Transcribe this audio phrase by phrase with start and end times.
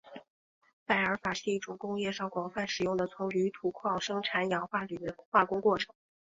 [0.83, 5.93] 拜耳法是一种工业上广泛使用的从铝土矿生产氧化铝的化工过程。